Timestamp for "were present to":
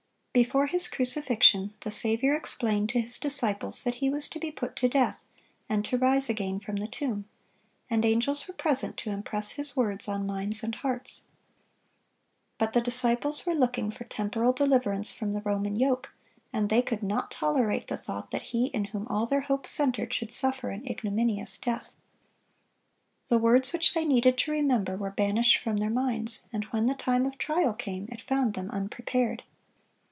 8.47-9.09